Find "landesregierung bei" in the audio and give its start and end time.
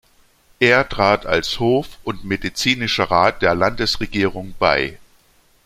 3.53-4.97